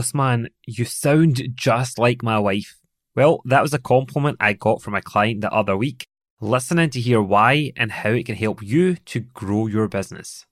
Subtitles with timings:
[0.00, 2.78] Osmaan, you sound just like my wife.
[3.14, 6.06] Well, that was a compliment I got from a client the other week,
[6.40, 10.46] listening to hear why and how it can help you to grow your business.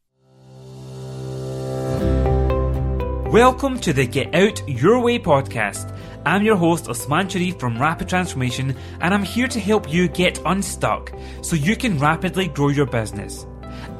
[3.32, 5.96] Welcome to the Get Out Your Way podcast.
[6.26, 10.42] I'm your host, Osmaan Sharif from Rapid Transformation, and I'm here to help you get
[10.44, 11.10] unstuck
[11.40, 13.46] so you can rapidly grow your business.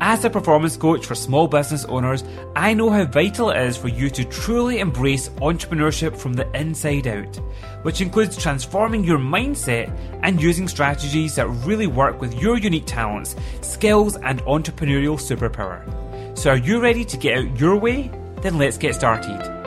[0.01, 2.23] As a performance coach for small business owners,
[2.55, 7.09] I know how vital it is for you to truly embrace entrepreneurship from the inside
[7.09, 7.37] out,
[7.83, 9.91] which includes transforming your mindset
[10.23, 15.83] and using strategies that really work with your unique talents, skills, and entrepreneurial superpower.
[16.39, 18.13] So, are you ready to get out your way?
[18.41, 19.58] Then let's get started.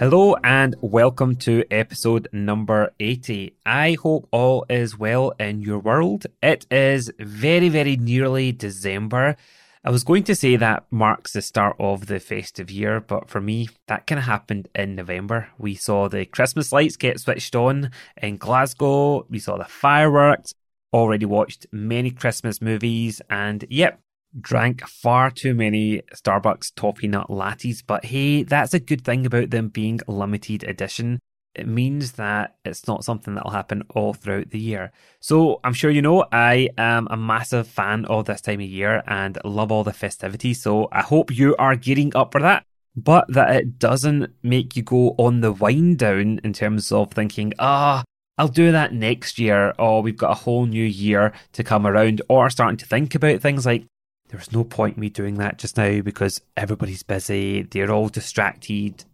[0.00, 3.52] Hello and welcome to episode number 80.
[3.66, 6.24] I hope all is well in your world.
[6.42, 9.36] It is very, very nearly December.
[9.84, 13.42] I was going to say that marks the start of the festive year, but for
[13.42, 15.48] me, that kind of happened in November.
[15.58, 20.54] We saw the Christmas lights get switched on in Glasgow, we saw the fireworks,
[20.94, 24.00] already watched many Christmas movies, and yep,
[24.38, 29.50] drank far too many Starbucks toffee nut lattes, but hey, that's a good thing about
[29.50, 31.20] them being limited edition.
[31.54, 34.92] It means that it's not something that'll happen all throughout the year.
[35.20, 39.02] So I'm sure you know I am a massive fan of this time of year
[39.06, 40.62] and love all the festivities.
[40.62, 42.62] So I hope you are gearing up for that.
[42.96, 47.52] But that it doesn't make you go on the wind down in terms of thinking,
[47.58, 48.04] ah,
[48.40, 52.22] I'll do that next year, or we've got a whole new year to come around,
[52.28, 53.84] or starting to think about things like
[54.30, 59.04] there's no point me doing that just now because everybody's busy, they're all distracted.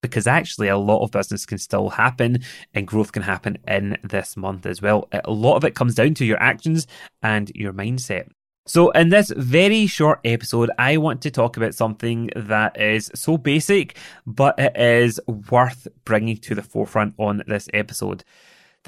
[0.00, 4.36] Because actually, a lot of business can still happen and growth can happen in this
[4.36, 5.08] month as well.
[5.12, 6.86] A lot of it comes down to your actions
[7.20, 8.28] and your mindset.
[8.64, 13.38] So, in this very short episode, I want to talk about something that is so
[13.38, 13.96] basic,
[14.26, 15.18] but it is
[15.50, 18.22] worth bringing to the forefront on this episode.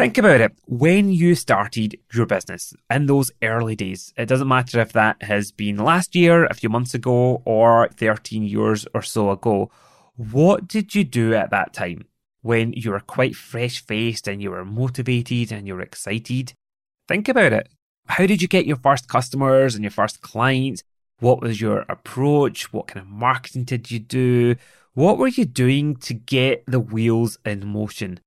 [0.01, 0.53] Think about it.
[0.65, 5.53] When you started your business in those early days, it doesn't matter if that has
[5.53, 9.71] been last year, a few months ago, or 13 years or so ago.
[10.17, 12.07] What did you do at that time
[12.41, 16.55] when you were quite fresh faced and you were motivated and you were excited?
[17.07, 17.69] Think about it.
[18.07, 20.83] How did you get your first customers and your first clients?
[21.19, 22.73] What was your approach?
[22.73, 24.57] What kind of marketing did you do?
[24.95, 28.21] What were you doing to get the wheels in motion?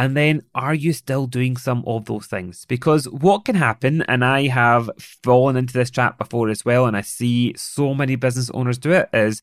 [0.00, 2.64] And then, are you still doing some of those things?
[2.64, 6.96] Because what can happen, and I have fallen into this trap before as well, and
[6.96, 9.42] I see so many business owners do it, is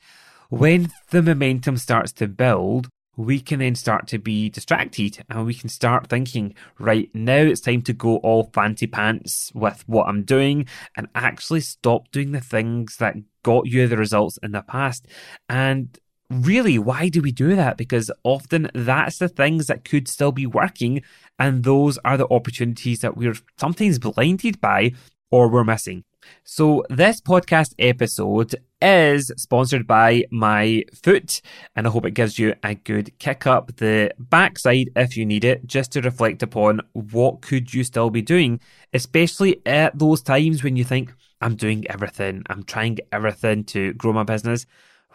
[0.50, 5.54] when the momentum starts to build, we can then start to be distracted and we
[5.54, 10.24] can start thinking, right, now it's time to go all fancy pants with what I'm
[10.24, 15.06] doing and actually stop doing the things that got you the results in the past.
[15.48, 17.78] And really, why do we do that?
[17.78, 21.02] Because often that's the things that could still be working,
[21.40, 24.94] and those are the opportunities that we're sometimes blinded by
[25.32, 26.04] or we're missing.
[26.44, 31.42] So, this podcast episode is sponsored by my foot,
[31.76, 35.46] and I hope it gives you a good kick up the backside if you need
[35.46, 38.60] it, just to reflect upon what could you still be doing,
[38.94, 44.12] especially at those times when you think, I'm doing everything, I'm trying everything to grow
[44.12, 44.66] my business.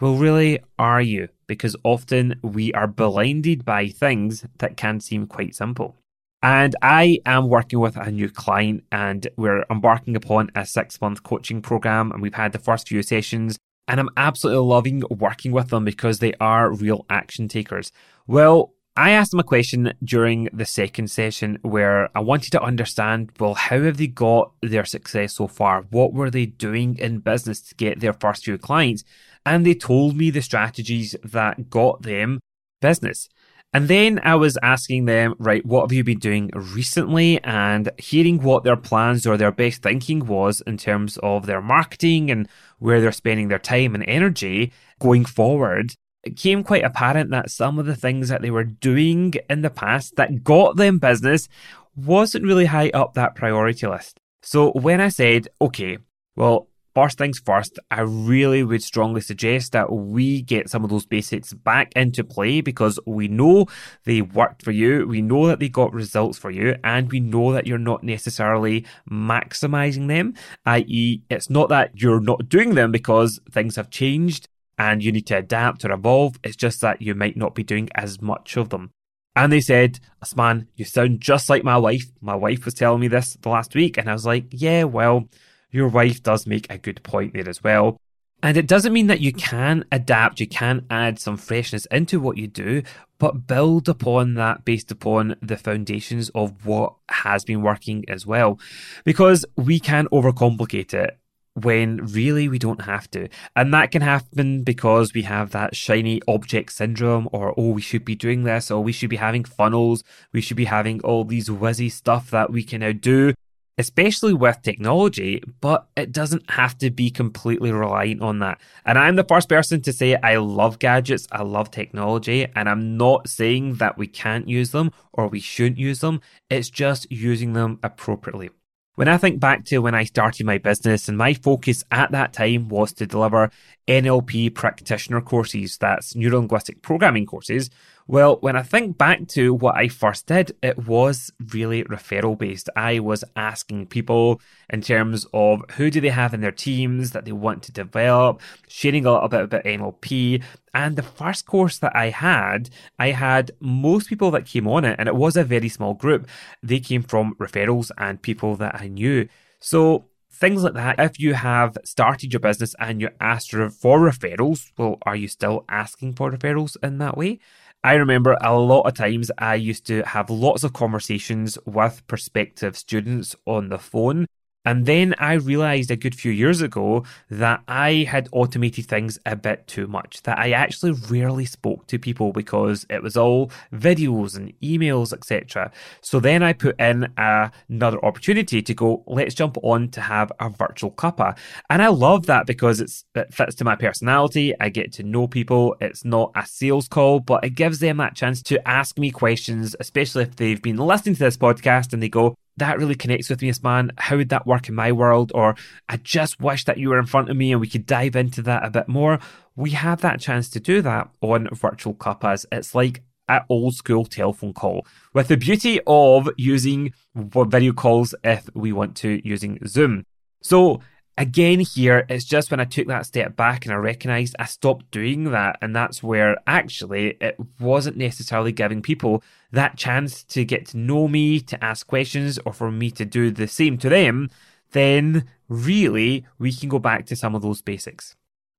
[0.03, 1.29] Well, really, are you?
[1.47, 5.95] Because often we are blinded by things that can seem quite simple.
[6.43, 11.23] And I am working with a new client and we're embarking upon a six month
[11.23, 12.11] coaching program.
[12.11, 13.57] And we've had the first few sessions.
[13.87, 17.93] And I'm absolutely loving working with them because they are real action takers.
[18.27, 23.31] Well, I asked them a question during the second session where I wanted to understand
[23.41, 25.87] well, how have they got their success so far?
[25.91, 29.05] What were they doing in business to get their first few clients?
[29.45, 32.41] And they told me the strategies that got them
[32.81, 33.29] business.
[33.75, 37.43] And then I was asking them, right, what have you been doing recently?
[37.43, 42.31] And hearing what their plans or their best thinking was in terms of their marketing
[42.31, 42.49] and
[42.79, 47.79] where they're spending their time and energy going forward, it became quite apparent that some
[47.79, 51.49] of the things that they were doing in the past that got them business
[51.97, 54.19] wasn't really high up that priority list.
[54.43, 55.97] So when I said, okay,
[56.37, 61.07] well, First things first, I really would strongly suggest that we get some of those
[61.07, 63.67] basics back into play because we know
[64.05, 67.53] they worked for you, we know that they got results for you, and we know
[67.53, 70.35] that you're not necessarily maximizing them,
[70.67, 75.27] i.e., it's not that you're not doing them because things have changed and you need
[75.29, 78.69] to adapt or evolve, it's just that you might not be doing as much of
[78.69, 78.91] them.
[79.35, 82.11] And they said, Osmaan, you sound just like my wife.
[82.21, 85.29] My wife was telling me this the last week, and I was like, yeah, well,
[85.73, 87.97] your wife does make a good point there as well.
[88.45, 92.37] And it doesn't mean that you can adapt, you can add some freshness into what
[92.37, 92.83] you do,
[93.19, 98.59] but build upon that based upon the foundations of what has been working as well.
[99.05, 101.19] Because we can overcomplicate it
[101.55, 103.29] when really we don't have to.
[103.55, 108.05] And that can happen because we have that shiny object syndrome, or oh, we should
[108.05, 110.03] be doing this, or we should be having funnels,
[110.33, 113.35] we should be having all these whizzy stuff that we can now do
[113.83, 118.61] especially with technology, but it doesn't have to be completely reliant on that.
[118.87, 122.97] And I'm the first person to say I love gadgets, I love technology, and I'm
[122.97, 126.21] not saying that we can't use them or we shouldn't use them.
[126.49, 128.51] It's just using them appropriately.
[128.95, 132.33] When I think back to when I started my business, and my focus at that
[132.33, 133.51] time was to deliver
[133.89, 137.71] NLP practitioner courses, that's neuro linguistic programming courses,
[138.07, 142.69] well, when I think back to what I first did, it was really referral based.
[142.77, 144.41] I was asking people
[144.71, 148.41] in terms of who do they have in their teams that they want to develop,
[148.69, 150.43] sharing a little bit about NLP.
[150.75, 154.97] And the first course that I had, I had most people that came on it,
[154.99, 156.27] and it was a very small group.
[156.63, 159.29] They came from referrals and people that I knew.
[159.61, 160.07] So
[160.43, 160.99] things like that.
[160.99, 165.65] If you have started your business and you're asked for referrals, well, are you still
[165.69, 167.39] asking for referrals in that way?
[167.85, 172.77] I remember a lot of times I used to have lots of conversations with prospective
[172.77, 174.27] students on the phone
[174.65, 179.37] and then I realized a good few years ago that I had automated things a
[179.37, 184.37] bit too much, that I actually rarely spoke to people because it was all videos
[184.37, 185.73] and emails, etc.
[186.01, 190.49] So then I put in another opportunity to go, let's jump on to have a
[190.49, 191.37] virtual cuppa.
[191.69, 194.55] And I love that because it's, it fits to my personality.
[194.61, 195.77] I get to know people.
[195.81, 199.75] It's not a sales call, but it gives them that chance to ask me questions,
[199.81, 203.43] especially if they've been listening to this podcast and they go, that really connects with
[203.43, 203.91] me, Osmaan.
[203.97, 205.33] How would that work in my world?
[205.35, 205.55] Or
[205.89, 208.43] I just wish that you were in front of me and we could dive into
[208.43, 209.19] that a bit more.
[209.57, 212.45] We have that chance to do that on virtual cuppas.
[212.53, 218.49] It's like an old school telephone call with the beauty of using video calls if
[218.55, 220.05] we want to using Zoom.
[220.43, 220.81] So
[221.19, 224.91] again here it's just when i took that step back and i recognized i stopped
[224.91, 229.23] doing that and that's where actually it wasn't necessarily giving people
[229.53, 233.31] that chance to get to know me to ask questions or for me to do
[233.31, 234.31] the same to them
[234.73, 238.17] then really we can go back to some of those basics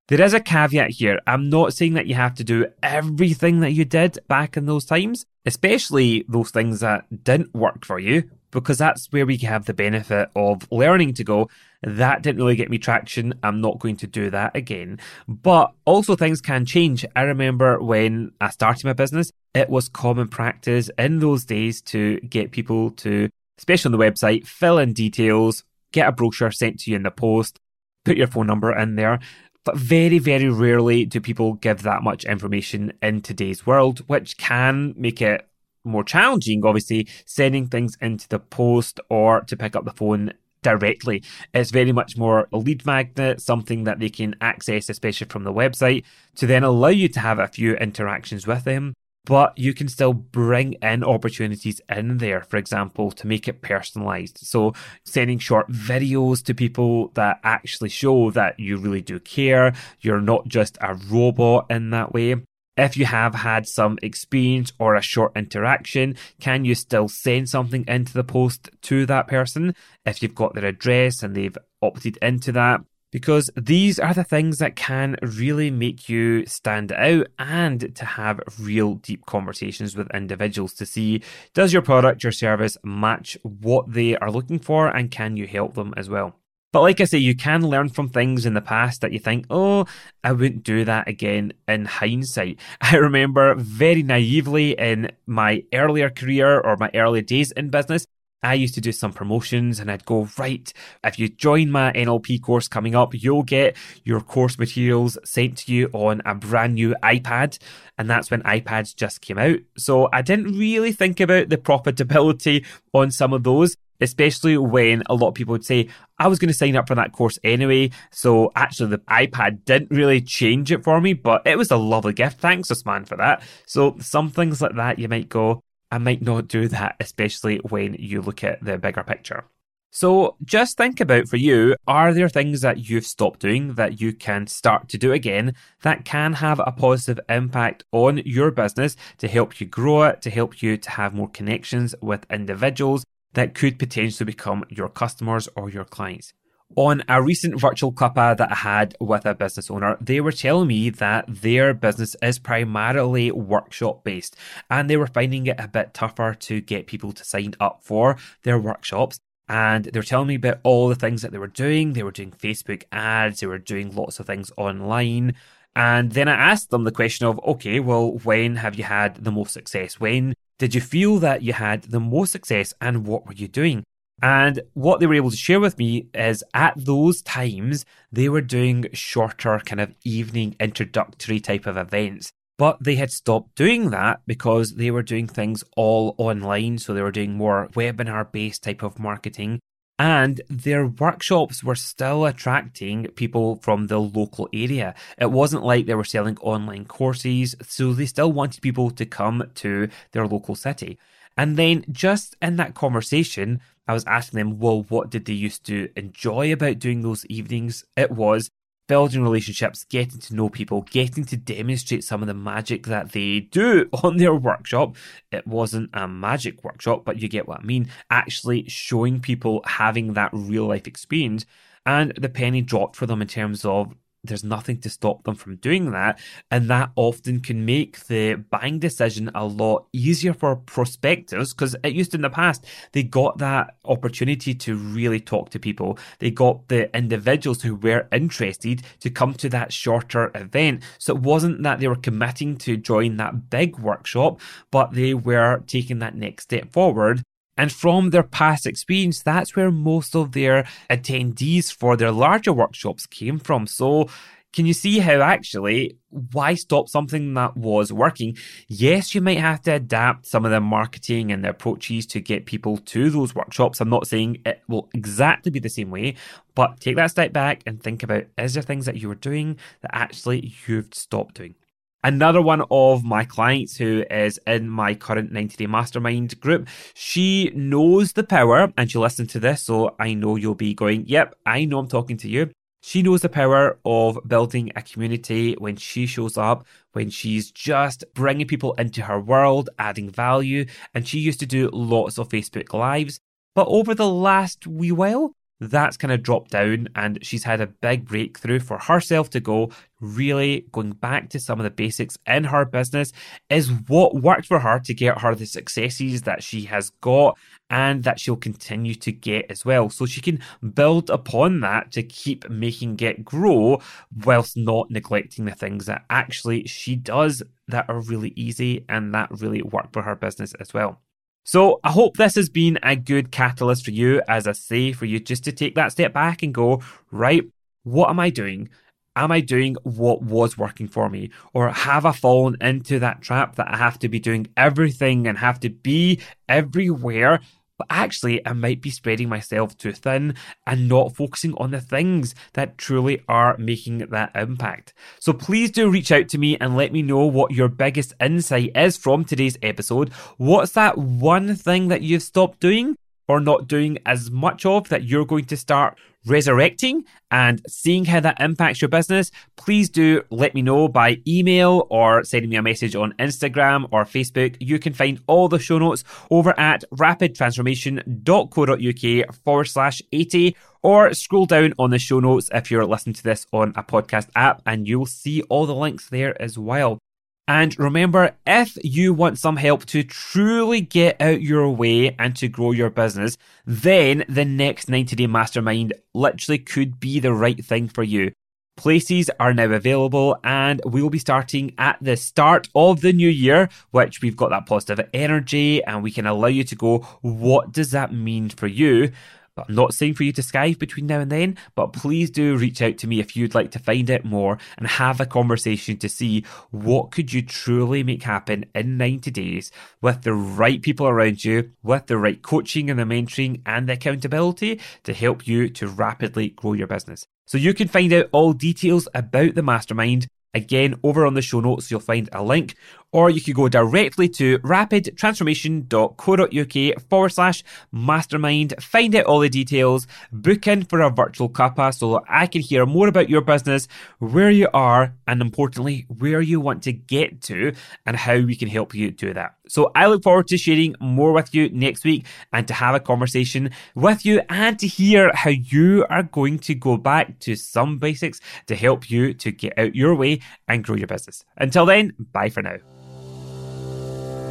[0.08, 1.18] there is a caveat here.
[1.26, 4.84] I'm not saying that you have to do everything that you did back in those
[4.84, 9.74] times, especially those things that didn't work for you, because that's where we have the
[9.74, 11.50] benefit of learning to go,
[11.82, 13.34] that didn't really get me traction.
[13.42, 15.00] I'm not going to do that again.
[15.28, 17.04] But also things can change.
[17.14, 22.20] I remember when I started my business, it was common practice in those days to
[22.20, 23.28] get people to,
[23.58, 27.10] especially on the website, fill in details, get a brochure sent to you in the
[27.10, 27.58] post,
[28.04, 29.18] put your phone number in there.
[29.64, 34.94] But very, very rarely do people give that much information in today's world, which can
[34.96, 35.48] make it
[35.84, 40.32] more challenging, obviously, sending things into the post or to pick up the phone
[40.62, 41.22] directly.
[41.52, 45.52] It's very much more a lead magnet, something that they can access, especially from the
[45.52, 46.04] website,
[46.36, 48.94] to then allow you to have a few interactions with them
[49.24, 54.38] but you can still bring in opportunities in there, for example, to make it personalized.
[54.38, 60.20] So, sending short videos to people that actually show that you really do care, you're
[60.20, 62.36] not just a robot in that way.
[62.76, 67.84] If you have had some experience or a short interaction, can you still send something
[67.86, 72.52] into the post to that person if you've got their address and they've opted into
[72.52, 72.80] that?
[73.14, 78.40] because these are the things that can really make you stand out and to have
[78.58, 81.22] real deep conversations with individuals to see
[81.54, 85.74] does your product, your service match what they are looking for and can you help
[85.74, 86.34] them as well.
[86.74, 89.46] But like I say, you can learn from things in the past that you think,
[89.48, 89.86] oh,
[90.24, 92.58] I wouldn't do that again in hindsight.
[92.80, 98.08] I remember very naively in my earlier career or my early days in business,
[98.42, 100.70] I used to do some promotions and I'd go, right,
[101.04, 105.72] if you join my NLP course coming up, you'll get your course materials sent to
[105.72, 107.56] you on a brand new iPad.
[107.98, 109.60] And that's when iPads just came out.
[109.78, 115.14] So I didn't really think about the profitability on some of those especially when a
[115.14, 117.90] lot of people would say, I was going to sign up for that course anyway.
[118.10, 122.12] So actually, the iPad didn't really change it for me, but it was a lovely
[122.12, 122.40] gift.
[122.40, 123.42] Thanks, Osmaan, for that.
[123.66, 127.94] So some things like that, you might go, I might not do that, especially when
[127.98, 129.44] you look at the bigger picture.
[129.90, 134.12] So just think about for you, are there things that you've stopped doing that you
[134.12, 139.28] can start to do again that can have a positive impact on your business to
[139.28, 143.78] help you grow it, to help you to have more connections with individuals that could
[143.78, 146.32] potentially become your customers or your clients?
[146.76, 150.66] On a recent virtual cuppa that I had with a business owner, they were telling
[150.66, 154.34] me that their business is primarily workshop based
[154.68, 158.16] and they were finding it a bit tougher to get people to sign up for
[158.42, 159.20] their workshops.
[159.48, 161.92] And they were telling me about all the things that they were doing.
[161.92, 165.34] They were doing Facebook ads, they were doing lots of things online.
[165.76, 169.32] And then I asked them the question of, okay, well, when have you had the
[169.32, 170.00] most success?
[170.00, 173.84] When did you feel that you had the most success and what were you doing?
[174.22, 178.40] And what they were able to share with me is at those times, they were
[178.40, 182.30] doing shorter, kind of evening introductory type of events.
[182.56, 186.78] But they had stopped doing that because they were doing things all online.
[186.78, 189.58] So they were doing more webinar based type of marketing.
[189.98, 194.94] And their workshops were still attracting people from the local area.
[195.18, 199.50] It wasn't like they were selling online courses, so they still wanted people to come
[199.56, 200.98] to their local city.
[201.36, 205.64] And then just in that conversation, I was asking them, well, what did they used
[205.66, 207.84] to enjoy about doing those evenings?
[207.96, 208.50] It was
[208.86, 213.40] building relationships, getting to know people, getting to demonstrate some of the magic that they
[213.40, 214.96] do on their workshop.
[215.32, 217.88] It wasn't a magic workshop, but you get what I mean.
[218.10, 221.46] Actually showing people having that real life experience.
[221.86, 225.56] And the penny dropped for them in terms of there's nothing to stop them from
[225.56, 226.18] doing that.
[226.50, 231.92] And that often can make the buying decision a lot easier for prospectors because it
[231.92, 235.98] used in the past, they got that opportunity to really talk to people.
[236.18, 240.82] They got the individuals who were interested to come to that shorter event.
[240.98, 244.40] So it wasn't that they were committing to join that big workshop,
[244.70, 247.22] but they were taking that next step forward
[247.56, 253.06] and from their past experience, that's where most of their attendees for their larger workshops
[253.06, 253.66] came from.
[253.66, 254.08] So,
[254.52, 258.36] can you see how actually why stop something that was working?
[258.68, 262.46] Yes, you might have to adapt some of the marketing and the approaches to get
[262.46, 263.80] people to those workshops.
[263.80, 266.14] I'm not saying it will exactly be the same way,
[266.54, 269.58] but take that step back and think about is there things that you were doing
[269.82, 271.56] that actually you've stopped doing?
[272.04, 277.50] Another one of my clients who is in my current 90 day mastermind group, she
[277.54, 279.62] knows the power and she listened to this.
[279.62, 282.50] So I know you'll be going, yep, I know I'm talking to you.
[282.82, 288.04] She knows the power of building a community when she shows up, when she's just
[288.12, 290.66] bringing people into her world, adding value.
[290.92, 293.18] And she used to do lots of Facebook Lives.
[293.54, 297.66] But over the last wee while, that's kind of dropped down and she's had a
[297.66, 299.70] big breakthrough for herself to go
[300.00, 303.12] really going back to some of the basics in her business
[303.48, 307.38] is what worked for her to get her the successes that she has got
[307.70, 309.88] and that she'll continue to get as well.
[309.88, 310.40] So she can
[310.74, 313.80] build upon that to keep making it grow
[314.24, 319.30] whilst not neglecting the things that actually she does that are really easy and that
[319.30, 321.00] really work for her business as well
[321.44, 325.04] so I hope this has been a good catalyst for you, as I say, for
[325.04, 327.42] you just to take that step back and go, right,
[327.82, 328.70] what am I doing?
[329.14, 331.30] Am I doing what was working for me?
[331.52, 335.38] Or have I fallen into that trap that I have to be doing everything and
[335.38, 337.40] have to be everywhere
[337.78, 340.34] but actually I might be spreading myself too thin
[340.66, 344.94] and not focusing on the things that truly are making that impact.
[345.20, 348.72] So please do reach out to me and let me know what your biggest insight
[348.76, 350.12] is from today's episode.
[350.36, 352.96] What's that one thing that you've stopped doing
[353.28, 358.18] or not doing as much of that you're going to start resurrecting and seeing how
[358.20, 362.62] that impacts your business, please do let me know by email or sending me a
[362.62, 364.56] message on Instagram or Facebook.
[364.60, 371.46] You can find all the show notes over at rapidtransformation.co.uk forward slash 80 or scroll
[371.46, 374.86] down on the show notes if you're listening to this on a podcast app and
[374.86, 376.98] you'll see all the links there as well.
[377.46, 382.48] And remember, if you want some help to truly get out your way and to
[382.48, 383.36] grow your business,
[383.66, 388.32] then the next 90 day mastermind literally could be the right thing for you.
[388.76, 393.68] Places are now available and we'll be starting at the start of the new year,
[393.90, 397.90] which we've got that positive energy and we can allow you to go, what does
[397.90, 399.12] that mean for you?
[399.56, 402.82] I'm not saying for you to Skype between now and then, but please do reach
[402.82, 406.08] out to me if you'd like to find out more and have a conversation to
[406.08, 409.70] see what could you truly make happen in 90 days
[410.00, 413.92] with the right people around you, with the right coaching and the mentoring and the
[413.92, 417.24] accountability to help you to rapidly grow your business.
[417.46, 421.60] So you can find out all details about the mastermind Again, over on the show
[421.60, 422.74] notes, you'll find a link,
[423.12, 430.06] or you could go directly to rapidtransformation.co.uk forward slash mastermind, find out all the details,
[430.32, 433.88] book in for a virtual cuppa so that I can hear more about your business,
[434.18, 437.74] where you are, and importantly, where you want to get to,
[438.06, 439.54] and how we can help you do that.
[439.68, 443.00] So I look forward to sharing more with you next week and to have a
[443.00, 447.98] conversation with you and to hear how you are going to go back to some
[447.98, 451.44] basics to help you to get out your way and grow your business.
[451.56, 452.76] Until then, bye for now.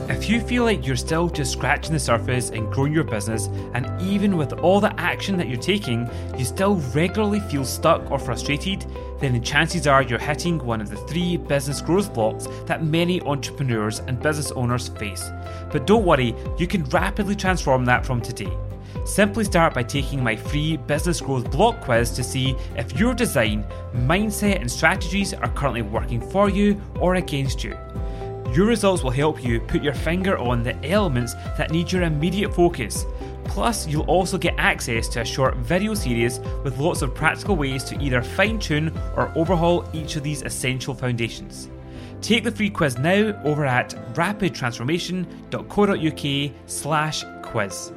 [0.10, 3.90] If you feel like you're still just scratching the surface and growing your business, and
[4.02, 8.86] even with all the action that you're taking, you still regularly feel stuck or frustrated,
[9.24, 13.22] then the chances are you're hitting one of the three business growth blocks that many
[13.22, 15.32] entrepreneurs and business owners face.
[15.72, 18.52] But don't worry, you can rapidly transform that from today.
[19.06, 23.66] Simply start by taking my free business growth block quiz to see if your design,
[23.94, 27.78] mindset, and strategies are currently working for you or against you.
[28.54, 32.54] Your results will help you put your finger on the elements that need your immediate
[32.54, 33.06] focus.
[33.46, 37.84] Plus, you'll also get access to a short video series with lots of practical ways
[37.86, 41.70] to either fine tune or overhaul each of these essential foundations.
[42.22, 47.92] Take the free quiz now over at rapidtransformation.co.uk slash quiz.